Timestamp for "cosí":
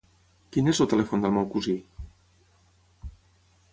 1.57-1.77